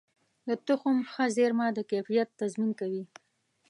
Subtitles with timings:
[0.47, 3.03] د تخم ښه زېرمه د کیفیت تضمین کوي.